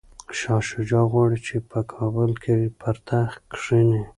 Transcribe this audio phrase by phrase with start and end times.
[0.37, 4.03] شاه شجاع غواړي چي په کابل کي پر تخت کښیني.